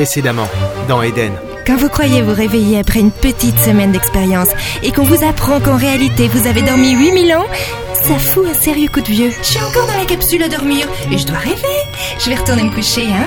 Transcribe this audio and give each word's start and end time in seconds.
Précédemment, 0.00 0.48
dans 0.88 1.02
Eden. 1.02 1.34
Quand 1.66 1.76
vous 1.76 1.90
croyez 1.90 2.22
vous 2.22 2.32
réveiller 2.32 2.78
après 2.78 3.00
une 3.00 3.10
petite 3.10 3.58
semaine 3.58 3.92
d'expérience 3.92 4.48
et 4.82 4.92
qu'on 4.92 5.02
vous 5.02 5.22
apprend 5.28 5.60
qu'en 5.60 5.76
réalité 5.76 6.26
vous 6.26 6.46
avez 6.46 6.62
dormi 6.62 6.92
8000 6.92 7.34
ans, 7.34 7.44
ça 7.92 8.18
fout 8.18 8.46
un 8.50 8.54
sérieux 8.54 8.88
coup 8.88 9.02
de 9.02 9.08
vieux. 9.08 9.30
Je 9.42 9.46
suis 9.46 9.62
encore 9.62 9.86
dans 9.86 9.98
la 9.98 10.06
capsule 10.06 10.42
à 10.42 10.48
dormir 10.48 10.88
et 11.12 11.18
je 11.18 11.26
dois 11.26 11.36
rêver. 11.36 11.76
Je 12.18 12.30
vais 12.30 12.36
retourner 12.36 12.62
me 12.62 12.70
coucher, 12.70 13.08
hein. 13.12 13.26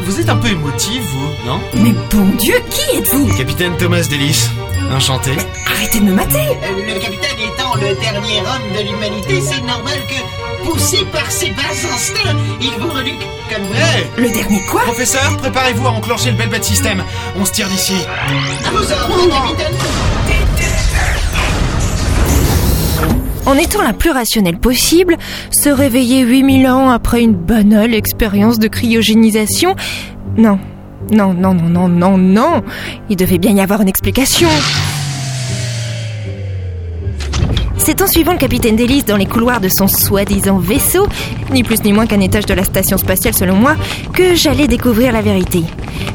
Vous 0.00 0.20
êtes 0.20 0.28
un 0.28 0.36
peu 0.36 0.46
émotif, 0.46 1.02
vous, 1.02 1.28
non? 1.44 1.60
Mais 1.82 1.92
bon 2.12 2.26
Dieu, 2.38 2.54
qui 2.70 2.98
êtes-vous? 2.98 3.36
Capitaine 3.36 3.76
Thomas 3.76 4.06
Delis. 4.08 4.48
Enchanté. 4.94 5.30
Arrêtez 5.66 6.00
de 6.00 6.04
me 6.04 6.12
mater 6.12 6.36
Le 6.76 6.98
capitaine 7.00 7.38
étant 7.38 7.74
le 7.76 7.94
dernier 8.00 8.40
homme 8.40 8.76
de 8.76 8.82
l'humanité, 8.90 9.40
c'est 9.40 9.62
normal 9.62 9.94
que, 10.06 10.64
poussé 10.68 10.98
par 11.10 11.30
ses 11.30 11.50
bas 11.50 11.62
instincts, 11.92 12.36
il 12.60 12.70
vous 12.78 12.90
reluque 12.90 13.26
comme 13.50 13.62
vous. 13.64 13.74
Hey 13.74 14.06
Le 14.18 14.30
dernier 14.30 14.60
quoi? 14.70 14.82
Professeur, 14.82 15.36
préparez-vous 15.38 15.86
à 15.86 15.90
enclencher 15.90 16.30
le 16.32 16.36
Belbat 16.36 16.62
System. 16.62 17.02
On 17.40 17.44
se 17.44 17.52
tire 17.52 17.68
d'ici. 17.68 17.94
À 18.66 18.70
vos 18.70 18.78
ordres, 18.82 19.56
capitaine. 19.56 20.72
En 23.46 23.54
étant 23.54 23.82
la 23.82 23.92
plus 23.94 24.10
rationnelle 24.10 24.58
possible, 24.58 25.16
se 25.50 25.68
réveiller 25.70 26.20
8000 26.20 26.68
ans 26.68 26.90
après 26.90 27.22
une 27.22 27.34
banale 27.34 27.94
expérience 27.94 28.58
de 28.58 28.68
cryogénisation 28.68 29.74
Non, 30.36 30.58
non, 31.10 31.34
non, 31.34 31.54
non, 31.54 31.68
non, 31.68 31.88
non, 31.88 32.18
non. 32.18 32.62
Il 33.10 33.16
devait 33.16 33.38
bien 33.38 33.52
y 33.52 33.60
avoir 33.60 33.80
une 33.80 33.88
explication. 33.88 34.48
C'est 37.84 38.00
en 38.00 38.06
suivant 38.06 38.32
le 38.32 38.38
capitaine 38.38 38.76
d'hélice 38.76 39.04
dans 39.04 39.16
les 39.16 39.26
couloirs 39.26 39.60
de 39.60 39.68
son 39.68 39.88
soi-disant 39.88 40.58
vaisseau, 40.58 41.08
ni 41.50 41.64
plus 41.64 41.82
ni 41.82 41.92
moins 41.92 42.06
qu'un 42.06 42.20
étage 42.20 42.46
de 42.46 42.54
la 42.54 42.62
station 42.62 42.96
spatiale 42.96 43.34
selon 43.34 43.56
moi, 43.56 43.74
que 44.12 44.36
j'allais 44.36 44.68
découvrir 44.68 45.12
la 45.12 45.20
vérité. 45.20 45.64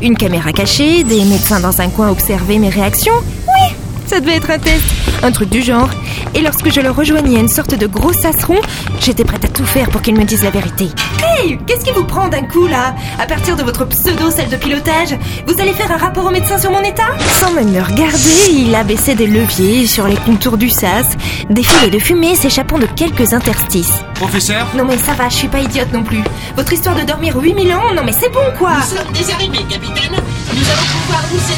Une 0.01 0.15
caméra 0.15 0.53
cachée, 0.53 1.03
des 1.03 1.25
médecins 1.25 1.59
dans 1.59 1.81
un 1.81 1.89
coin 1.89 2.09
observer 2.09 2.57
mes 2.57 2.69
réactions. 2.69 3.13
Oui, 3.47 3.75
ça 4.05 4.21
devait 4.21 4.37
être 4.37 4.49
un 4.49 4.59
test, 4.59 4.85
un 5.23 5.31
truc 5.31 5.49
du 5.49 5.61
genre. 5.61 5.89
Et 6.35 6.41
lorsque 6.41 6.71
je 6.71 6.81
le 6.81 6.91
rejoignais 6.91 7.37
à 7.37 7.39
une 7.39 7.47
sorte 7.47 7.75
de 7.75 7.87
gros 7.87 8.13
sasseron, 8.13 8.57
j'étais 8.99 9.23
prête 9.23 9.45
à 9.45 9.47
tout 9.47 9.65
faire 9.65 9.89
pour 9.89 10.01
qu'il 10.01 10.15
me 10.15 10.23
dise 10.23 10.43
la 10.43 10.49
vérité. 10.49 10.89
Hey, 11.23 11.57
qu'est-ce 11.65 11.85
qui 11.85 11.91
vous 11.91 12.03
prend 12.03 12.27
d'un 12.27 12.43
coup 12.43 12.67
là? 12.67 12.95
À 13.19 13.25
partir 13.25 13.55
de 13.55 13.63
votre 13.63 13.85
pseudo-salle 13.85 14.49
de 14.49 14.55
pilotage, 14.57 15.17
vous 15.47 15.59
allez 15.61 15.73
faire 15.73 15.91
un 15.91 15.97
rapport 15.97 16.25
au 16.25 16.31
médecin 16.31 16.57
sur 16.57 16.71
mon 16.71 16.81
état? 16.81 17.07
Sans 17.39 17.51
même 17.51 17.71
me 17.71 17.81
regarder, 17.81 18.51
il 18.51 18.73
abaissait 18.75 19.15
des 19.15 19.27
leviers 19.27 19.87
sur 19.87 20.07
les 20.07 20.17
contours 20.17 20.57
du 20.57 20.69
sas, 20.69 21.05
des 21.49 21.63
filets 21.63 21.89
de 21.91 21.99
fumée 21.99 22.35
s'échappant 22.35 22.77
de 22.77 22.85
quelques 22.85 23.33
interstices. 23.33 23.93
Professeur? 24.15 24.67
Non 24.75 24.85
mais 24.85 24.97
ça 24.97 25.13
va, 25.13 25.29
je 25.29 25.35
suis 25.35 25.47
pas 25.47 25.59
idiote 25.59 25.91
non 25.93 26.03
plus. 26.03 26.21
Votre 26.55 26.73
histoire 26.73 26.95
de 26.95 27.03
dormir 27.03 27.35
8000 27.37 27.73
ans, 27.73 27.93
non 27.95 28.03
mais 28.05 28.13
c'est 28.13 28.31
bon 28.31 28.39
quoi 28.57 28.71
Nous 28.77 28.97
sommes 28.97 29.13
des 29.13 29.31
arrivés, 29.31 29.63
capitaine. 29.69 30.11
Nous 30.53 30.59
nous 30.59 30.96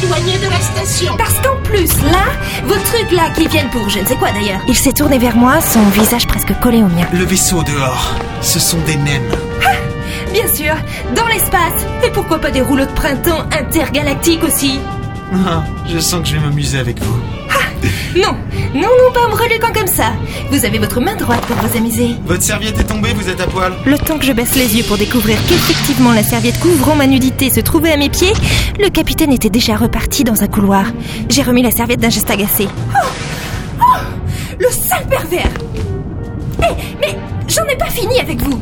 éloigner 0.10 0.38
de 0.40 0.50
la 0.50 0.60
station. 0.60 1.16
Parce 1.18 1.36
qu'en 1.42 1.62
plus, 1.64 1.90
là, 2.04 2.26
vos 2.66 2.76
trucs 2.76 3.12
là 3.12 3.30
qui 3.36 3.48
viennent 3.48 3.70
pour 3.70 3.90
je 3.90 4.00
ne 4.00 4.06
sais 4.06 4.16
quoi 4.16 4.32
d'ailleurs. 4.32 4.62
Il 4.68 4.76
s'est 4.76 4.94
tourné 4.94 5.20
vers 5.20 5.36
moi, 5.36 5.62
son 5.62 5.84
visage 5.90 6.26
presque 6.28 6.54
collé 6.60 6.82
au 6.82 6.88
mien. 6.88 7.06
Le 7.14 7.26
vaisseau 7.26 7.64
dehors, 7.64 8.16
ce 8.42 8.60
sont 8.60 8.80
des 8.86 8.96
nems. 8.96 9.36
Bien 10.34 10.48
sûr, 10.48 10.74
dans 11.16 11.28
l'espace. 11.28 11.86
Et 12.04 12.10
pourquoi 12.12 12.40
pas 12.40 12.52
des 12.52 12.62
rouleaux 12.62 12.86
de 12.86 12.92
printemps 12.92 13.44
intergalactiques 13.52 14.44
aussi? 14.44 14.80
Ah, 15.34 15.64
je 15.88 16.00
sens 16.00 16.22
que 16.22 16.28
je 16.28 16.34
vais 16.38 16.40
m'amuser 16.40 16.80
avec 16.80 17.00
vous. 17.04 17.39
Non, 18.16 18.36
non, 18.74 18.82
non, 18.82 19.14
pas 19.14 19.22
en 19.28 19.30
me 19.30 19.36
reluquant 19.36 19.72
comme 19.72 19.88
ça. 19.88 20.14
Vous 20.52 20.66
avez 20.66 20.80
votre 20.80 21.00
main 21.00 21.16
droite 21.16 21.42
pour 21.46 21.56
vous 21.58 21.78
amuser. 21.78 22.16
Votre 22.26 22.42
serviette 22.44 22.80
est 22.80 22.84
tombée, 22.86 23.10
vous 23.14 23.30
êtes 23.30 23.40
à 23.40 23.46
poil. 23.46 23.72
Le 23.86 23.98
temps 24.00 24.18
que 24.18 24.26
je 24.26 24.32
baisse 24.34 24.56
les 24.56 24.76
yeux 24.78 24.84
pour 24.84 24.98
découvrir 24.98 25.38
qu'effectivement 25.48 26.12
la 26.12 26.24
serviette 26.24 26.60
couvrant 26.60 26.96
ma 26.96 27.06
nudité 27.08 27.50
se 27.52 27.60
trouvait 27.60 27.92
à 27.92 27.98
mes 27.98 28.10
pieds, 28.10 28.34
le 28.80 28.90
capitaine 28.90 29.32
était 29.32 29.50
déjà 29.52 29.76
reparti 29.76 30.24
dans 30.24 30.42
un 30.44 30.48
couloir. 30.48 30.86
J'ai 31.30 31.44
remis 31.44 31.62
la 31.62 31.72
serviette 31.72 32.00
d'un 32.00 32.10
geste 32.10 32.30
agacé. 32.32 32.68
Oh 32.92 33.08
Oh 33.80 33.84
Le 34.60 34.68
sale 34.72 35.06
pervers 35.08 35.52
Eh, 36.64 36.74
mais 37.00 37.16
j'en 37.48 37.66
ai 37.66 37.76
pas 37.78 37.90
fini 37.90 38.20
avec 38.20 38.42
vous 38.42 38.60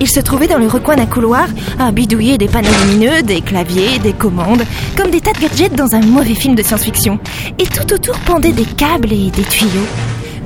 Il 0.00 0.08
se 0.08 0.18
trouvait 0.18 0.48
dans 0.48 0.58
le 0.58 0.66
recoin 0.66 0.96
d'un 0.96 1.06
couloir, 1.06 1.46
à 1.78 1.92
bidouiller 1.92 2.38
des 2.38 2.48
panneaux 2.48 2.70
lumineux, 2.86 3.22
des 3.22 3.42
claviers, 3.42 3.98
des 3.98 4.14
commandes, 4.14 4.64
comme 4.96 5.10
des 5.10 5.20
tas 5.20 5.32
de 5.32 5.40
gadgets 5.40 5.74
dans 5.74 5.94
un 5.94 6.00
mauvais 6.00 6.34
film 6.34 6.54
de 6.54 6.62
science-fiction. 6.62 7.18
Et 7.58 7.66
tout 7.66 7.92
autour 7.92 8.18
pendaient 8.20 8.52
des 8.52 8.64
câbles 8.64 9.12
et 9.12 9.30
des 9.30 9.42
tuyaux. 9.42 9.86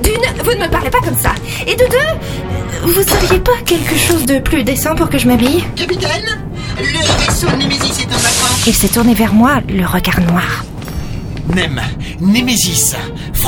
D'une, 0.03 0.43
vous 0.43 0.51
ne 0.51 0.65
me 0.65 0.69
parlez 0.69 0.89
pas 0.89 0.99
comme 0.99 1.17
ça. 1.17 1.33
Et 1.65 1.75
de 1.75 1.85
deux, 1.89 2.91
vous 2.91 3.13
auriez 3.15 3.39
pas 3.39 3.57
quelque 3.65 3.95
chose 3.97 4.25
de 4.25 4.39
plus 4.39 4.63
décent 4.63 4.93
pour 4.93 5.09
que 5.09 5.17
je 5.17 5.27
m'habille? 5.27 5.63
Capitaine, 5.75 6.37
le 6.77 7.25
vaisseau 7.25 7.47
Nemesis 7.57 8.01
est 8.01 8.07
en 8.07 8.17
vacances. 8.17 8.63
Il 8.67 8.73
s'est 8.73 8.89
tourné 8.89 9.13
vers 9.13 9.33
moi, 9.33 9.61
le 9.69 9.85
regard 9.85 10.19
noir. 10.19 10.65
Nem, 11.53 11.79
Némésis. 12.19 12.95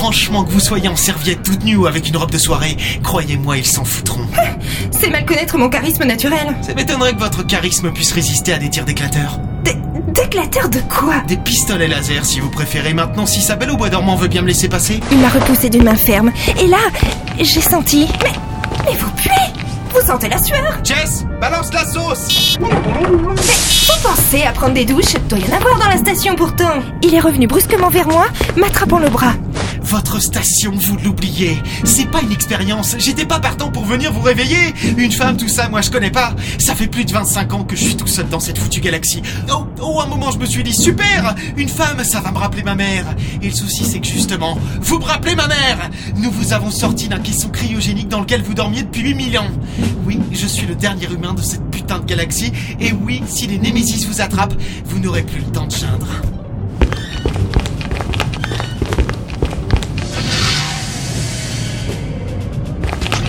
Franchement, 0.01 0.43
que 0.43 0.51
vous 0.51 0.59
soyez 0.59 0.87
en 0.89 0.95
serviette 0.95 1.41
toute 1.41 1.63
nue 1.63 1.75
ou 1.75 1.87
avec 1.87 2.07
une 2.07 2.17
robe 2.17 2.29
de 2.29 2.37
soirée, 2.37 2.77
croyez-moi, 3.03 3.57
ils 3.57 3.65
s'en 3.65 3.83
foutront. 3.83 4.27
C'est 4.91 5.09
mal 5.09 5.25
connaître 5.25 5.57
mon 5.57 5.69
charisme 5.69 6.03
naturel. 6.03 6.55
Ça 6.61 6.75
m'étonnerait 6.75 7.13
que 7.13 7.19
votre 7.19 7.41
charisme 7.41 7.91
puisse 7.91 8.11
résister 8.11 8.53
à 8.53 8.59
des 8.59 8.69
tirs 8.69 8.85
d'éclateurs. 8.85 9.39
Dé- 9.63 9.75
D'éclateur 10.13 10.69
de 10.69 10.81
quoi? 10.81 11.15
Des 11.27 11.37
pistolets 11.37 11.87
laser, 11.87 12.23
si 12.25 12.39
vous 12.39 12.51
préférez. 12.51 12.93
Maintenant, 12.93 13.25
si 13.25 13.41
sa 13.41 13.55
belle 13.55 13.71
au 13.71 13.75
bois 13.77 13.89
dormant 13.89 14.15
veut 14.15 14.27
bien 14.27 14.43
me 14.43 14.47
laisser 14.47 14.69
passer. 14.69 14.99
Il 15.11 15.17
m'a 15.17 15.29
repoussé 15.29 15.67
d'une 15.71 15.83
main 15.83 15.95
ferme. 15.95 16.31
Et 16.61 16.67
là, 16.67 16.77
j'ai 17.39 17.59
senti. 17.61 18.07
Mais. 18.23 18.33
Mais 18.85 18.95
vous 18.99 19.09
puez 19.15 19.31
Vous 19.99 20.05
sentez 20.05 20.29
la 20.29 20.37
sueur? 20.41 20.77
Jess, 20.83 21.25
balance 21.41 21.73
la 21.73 21.83
sauce 21.85 22.57
Vous 22.59 24.03
pensez 24.07 24.43
à 24.43 24.51
prendre 24.51 24.75
des 24.75 24.85
douches 24.85 25.15
Doit 25.27 25.39
y 25.39 25.51
en 25.51 25.57
avoir 25.57 25.79
dans 25.79 25.87
la 25.89 25.97
station 25.97 26.35
pourtant. 26.35 26.83
Il 27.01 27.15
est 27.15 27.19
revenu 27.19 27.47
brusquement 27.47 27.89
vers 27.89 28.07
moi, 28.07 28.27
m'attrapant 28.57 28.99
le 28.99 29.09
bras. 29.09 29.33
Votre 29.87 30.19
station, 30.19 30.73
vous 30.75 30.97
l'oubliez. 30.97 31.57
C'est 31.85 32.11
pas 32.11 32.21
une 32.21 32.33
expérience. 32.33 32.97
J'étais 32.99 33.25
pas 33.25 33.39
partant 33.39 33.71
pour 33.71 33.85
venir 33.85 34.11
vous 34.11 34.21
réveiller. 34.21 34.73
Une 34.97 35.13
femme, 35.13 35.37
tout 35.37 35.47
ça, 35.47 35.69
moi 35.69 35.79
je 35.79 35.89
connais 35.89 36.11
pas. 36.11 36.35
Ça 36.59 36.75
fait 36.75 36.87
plus 36.87 37.05
de 37.05 37.13
25 37.13 37.53
ans 37.53 37.63
que 37.63 37.77
je 37.77 37.85
suis 37.85 37.95
tout 37.95 38.05
seul 38.05 38.27
dans 38.27 38.41
cette 38.41 38.57
foutue 38.57 38.81
galaxie. 38.81 39.21
Oh, 39.49 39.65
oh, 39.81 40.01
un 40.01 40.07
moment, 40.07 40.29
je 40.31 40.39
me 40.39 40.45
suis 40.45 40.61
dit, 40.61 40.73
super 40.73 41.35
Une 41.55 41.69
femme, 41.69 42.03
ça 42.03 42.19
va 42.19 42.31
me 42.31 42.37
rappeler 42.37 42.63
ma 42.63 42.75
mère. 42.75 43.05
Et 43.41 43.47
le 43.47 43.55
souci, 43.55 43.85
c'est 43.85 44.01
que 44.01 44.07
justement, 44.07 44.57
vous 44.81 44.99
me 44.99 45.05
rappelez 45.05 45.35
ma 45.35 45.47
mère 45.47 45.89
Nous 46.17 46.31
vous 46.31 46.51
avons 46.51 46.69
sorti 46.69 47.07
d'un 47.07 47.19
caisson 47.19 47.47
cryogénique 47.47 48.09
dans 48.09 48.19
lequel 48.19 48.41
vous 48.41 48.53
dormiez 48.53 48.83
depuis 48.83 49.03
8000 49.03 49.39
ans. 49.39 49.51
Oui, 50.05 50.19
je 50.33 50.47
suis 50.47 50.67
le 50.67 50.75
dernier 50.75 51.07
humain 51.09 51.33
de 51.33 51.41
cette 51.41 51.63
putain 51.71 51.99
de 51.99 52.05
galaxie. 52.05 52.51
Et 52.81 52.91
oui, 52.91 53.23
si 53.25 53.47
les 53.47 53.57
Némésis 53.57 54.05
vous 54.05 54.19
attrapent, 54.19 54.55
vous 54.83 54.99
n'aurez 54.99 55.23
plus 55.23 55.39
le 55.39 55.45
temps 55.45 55.67
de 55.67 55.71
geindre. 55.71 56.07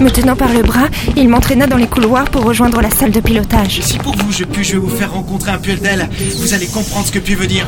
Me 0.00 0.10
tenant 0.10 0.36
par 0.36 0.52
le 0.52 0.62
bras, 0.62 0.88
il 1.16 1.28
m'entraîna 1.28 1.66
dans 1.66 1.76
les 1.76 1.88
couloirs 1.88 2.30
pour 2.30 2.44
rejoindre 2.44 2.80
la 2.80 2.90
salle 2.90 3.10
de 3.10 3.20
pilotage. 3.20 3.80
Si 3.82 3.98
pour 3.98 4.14
vous 4.16 4.30
je 4.30 4.44
puis 4.44 4.62
je 4.62 4.72
vais 4.72 4.78
vous 4.78 4.88
faire 4.88 5.12
rencontrer 5.12 5.50
un 5.50 5.58
puel 5.58 5.80
d'elle, 5.80 6.08
vous 6.38 6.54
allez 6.54 6.66
comprendre 6.66 7.06
ce 7.06 7.12
que 7.12 7.18
puis 7.18 7.34
veut 7.34 7.46
dire. 7.46 7.66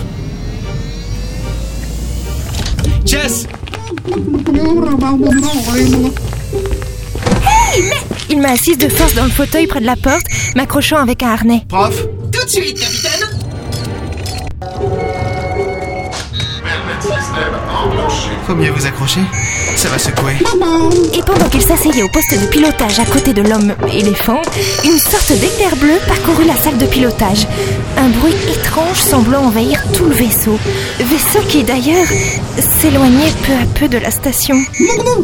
Jess 3.04 3.46
Il 8.28 8.40
m'a 8.40 8.50
assise 8.50 8.78
de 8.78 8.88
force 8.88 9.14
dans 9.14 9.24
le 9.24 9.30
fauteuil 9.30 9.66
près 9.66 9.80
de 9.80 9.86
la 9.86 9.96
porte, 9.96 10.26
m'accrochant 10.54 10.98
avec 10.98 11.22
un 11.22 11.30
harnais. 11.30 11.64
Prof? 11.68 12.06
Tout 12.32 12.44
de 12.44 12.50
suite, 12.50 12.78
capitaine. 12.78 13.09
Faut 18.50 18.56
mieux 18.56 18.72
vous 18.72 18.84
accrocher. 18.84 19.20
Ça 19.76 19.88
va 19.90 19.96
secouer. 19.96 20.32
Et 21.14 21.22
pendant 21.22 21.48
qu'il 21.48 21.62
s'asseyait 21.62 22.02
au 22.02 22.08
poste 22.08 22.32
de 22.32 22.46
pilotage 22.48 22.98
à 22.98 23.04
côté 23.04 23.32
de 23.32 23.42
l'homme 23.42 23.74
éléphant, 23.94 24.42
une 24.84 24.98
sorte 24.98 25.30
d'éclair 25.30 25.76
bleu 25.76 25.94
parcourut 26.08 26.44
la 26.44 26.56
salle 26.56 26.76
de 26.76 26.86
pilotage. 26.86 27.46
Un 27.96 28.08
bruit 28.08 28.34
étrange 28.52 28.96
semblant 28.96 29.44
envahir 29.44 29.80
tout 29.94 30.06
le 30.06 30.14
vaisseau. 30.14 30.58
Vaisseau 30.98 31.46
qui 31.48 31.62
d'ailleurs 31.62 32.08
s'éloignait 32.80 33.32
peu 33.46 33.52
à 33.52 33.66
peu 33.78 33.88
de 33.88 33.98
la 33.98 34.10
station. 34.10 34.56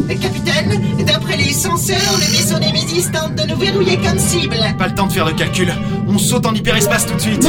Capitaine, 0.07 0.81
d'après 1.05 1.35
les 1.35 1.51
senseurs, 1.51 1.97
le 2.13 2.31
vaisseau 2.31 2.59
Nemesis 2.59 3.11
tente 3.11 3.35
de 3.35 3.43
nous 3.43 3.57
verrouiller 3.57 3.97
comme 3.97 4.19
cible. 4.19 4.55
Pas 4.77 4.87
le 4.87 4.95
temps 4.95 5.07
de 5.07 5.11
faire 5.11 5.25
de 5.25 5.31
calcul. 5.31 5.73
On 6.07 6.17
saute 6.17 6.45
en 6.45 6.53
hyperespace 6.53 7.05
tout 7.05 7.15
de 7.15 7.19
suite. 7.19 7.45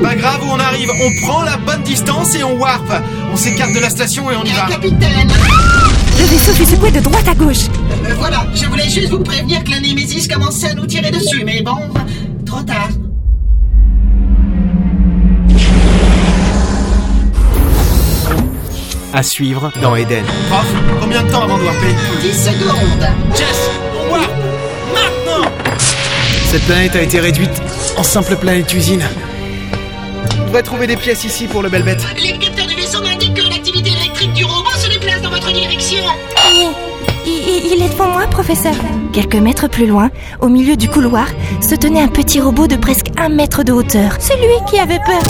Pas 0.00 0.14
grave 0.14 0.40
où 0.44 0.52
on 0.52 0.60
arrive, 0.60 0.90
on 0.90 1.26
prend 1.26 1.42
la 1.42 1.56
bonne 1.56 1.82
distance 1.82 2.36
et 2.36 2.44
on 2.44 2.56
warp. 2.56 2.84
On 3.32 3.36
s'écarte 3.36 3.72
de 3.72 3.80
la 3.80 3.90
station 3.90 4.30
et 4.30 4.36
on 4.36 4.44
y 4.44 4.50
va. 4.50 4.66
Capitaine, 4.68 4.91
Le 5.00 6.24
vaisseau 6.26 6.52
fut 6.52 6.64
secoué 6.66 6.90
de 6.90 7.00
droite 7.00 7.26
à 7.28 7.34
gauche. 7.34 7.66
euh, 8.06 8.14
voilà, 8.18 8.46
je 8.54 8.66
voulais 8.66 8.88
juste 8.88 9.10
vous 9.10 9.20
prévenir 9.20 9.62
que 9.64 9.70
la 9.70 9.80
Nemesis 9.80 10.28
commençait 10.28 10.68
à 10.70 10.74
nous 10.74 10.86
tirer 10.86 11.10
dessus, 11.10 11.42
mais 11.44 11.62
bon, 11.62 11.76
trop 12.46 12.62
tard. 12.62 12.88
À 19.14 19.22
suivre 19.22 19.70
dans 19.82 19.94
Eden. 19.94 20.24
Prof, 20.48 20.66
combien 21.00 21.22
de 21.22 21.30
temps 21.30 21.42
avant 21.42 21.58
de 21.58 21.64
warper 21.64 21.94
10 22.22 22.32
secondes. 22.32 23.06
Jess, 23.36 23.70
on 23.94 24.10
warp 24.12 24.30
Cette 26.50 26.62
planète 26.62 26.96
a 26.96 27.02
été 27.02 27.20
réduite 27.20 27.50
en 27.98 28.02
simple 28.02 28.36
planète 28.36 28.72
usine. 28.72 29.02
On 30.40 30.44
devrait 30.46 30.62
trouver 30.62 30.86
des 30.86 30.96
pièces 30.96 31.24
ici 31.24 31.46
pour 31.46 31.62
le 31.62 31.68
belle 31.68 31.82
bête. 31.82 32.02
Les 32.22 32.32
dans 35.52 35.60
votre 35.60 35.68
direction. 35.68 35.98
Il, 37.26 37.82
est 37.82 37.88
devant 37.88 38.08
moi, 38.08 38.26
professeur. 38.26 38.74
Quelques 39.12 39.36
mètres 39.36 39.68
plus 39.68 39.86
loin, 39.86 40.10
au 40.40 40.48
milieu 40.48 40.76
du 40.76 40.88
couloir, 40.88 41.26
se 41.60 41.74
tenait 41.74 42.00
un 42.00 42.08
petit 42.08 42.40
robot 42.40 42.66
de 42.66 42.76
presque 42.76 43.08
un 43.18 43.28
mètre 43.28 43.62
de 43.62 43.72
hauteur. 43.72 44.16
C'est 44.18 44.36
lui 44.36 44.56
qui 44.68 44.78
avait 44.78 45.00
peur. 45.06 45.22